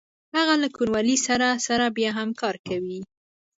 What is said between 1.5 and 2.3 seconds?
سره بیا هم